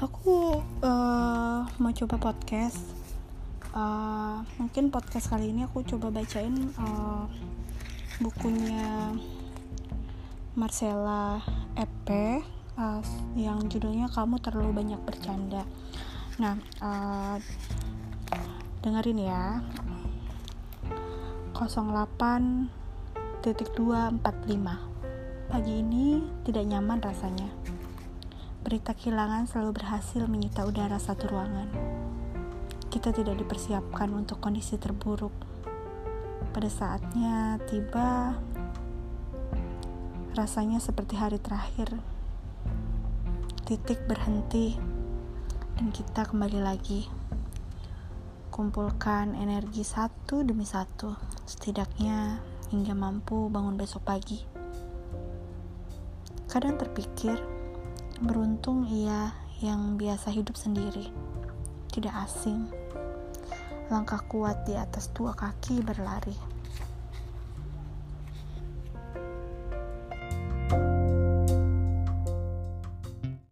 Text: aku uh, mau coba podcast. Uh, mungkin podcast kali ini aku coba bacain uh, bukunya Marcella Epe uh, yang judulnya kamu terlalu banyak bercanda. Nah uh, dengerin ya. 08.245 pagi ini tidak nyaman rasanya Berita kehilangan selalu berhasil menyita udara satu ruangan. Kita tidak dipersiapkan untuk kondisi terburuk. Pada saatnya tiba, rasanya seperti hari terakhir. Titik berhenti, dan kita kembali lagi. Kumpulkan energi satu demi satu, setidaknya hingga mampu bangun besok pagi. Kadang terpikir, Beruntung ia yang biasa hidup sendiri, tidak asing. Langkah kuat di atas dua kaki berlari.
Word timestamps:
aku 0.00 0.64
uh, 0.80 1.60
mau 1.76 1.92
coba 1.92 2.16
podcast. 2.32 2.80
Uh, 3.76 4.40
mungkin 4.56 4.88
podcast 4.88 5.28
kali 5.28 5.52
ini 5.52 5.68
aku 5.68 5.84
coba 5.84 6.08
bacain 6.08 6.72
uh, 6.80 7.28
bukunya 8.18 9.14
Marcella 10.56 11.44
Epe 11.76 12.40
uh, 12.80 13.04
yang 13.36 13.68
judulnya 13.68 14.08
kamu 14.08 14.40
terlalu 14.40 14.72
banyak 14.72 15.00
bercanda. 15.04 15.68
Nah 16.40 16.56
uh, 16.80 17.36
dengerin 18.80 19.20
ya. 19.20 19.60
08.245 21.60 23.44
pagi 25.52 25.74
ini 25.76 26.24
tidak 26.48 26.64
nyaman 26.64 27.04
rasanya 27.04 27.52
Berita 28.60 28.92
kehilangan 28.92 29.48
selalu 29.48 29.80
berhasil 29.80 30.20
menyita 30.28 30.68
udara 30.68 31.00
satu 31.00 31.32
ruangan. 31.32 31.72
Kita 32.92 33.08
tidak 33.08 33.40
dipersiapkan 33.40 34.12
untuk 34.12 34.36
kondisi 34.36 34.76
terburuk. 34.76 35.32
Pada 36.52 36.68
saatnya 36.68 37.56
tiba, 37.64 38.36
rasanya 40.36 40.76
seperti 40.76 41.16
hari 41.16 41.40
terakhir. 41.40 41.88
Titik 43.64 44.04
berhenti, 44.04 44.76
dan 45.80 45.88
kita 45.88 46.28
kembali 46.28 46.60
lagi. 46.60 47.08
Kumpulkan 48.52 49.40
energi 49.40 49.88
satu 49.88 50.44
demi 50.44 50.68
satu, 50.68 51.16
setidaknya 51.48 52.44
hingga 52.68 52.92
mampu 52.92 53.48
bangun 53.48 53.80
besok 53.80 54.04
pagi. 54.04 54.44
Kadang 56.44 56.76
terpikir, 56.76 57.59
Beruntung 58.20 58.84
ia 58.84 59.32
yang 59.64 59.96
biasa 59.96 60.28
hidup 60.28 60.52
sendiri, 60.52 61.08
tidak 61.88 62.12
asing. 62.28 62.68
Langkah 63.88 64.20
kuat 64.28 64.68
di 64.68 64.76
atas 64.76 65.08
dua 65.16 65.32
kaki 65.32 65.80
berlari. 65.80 66.36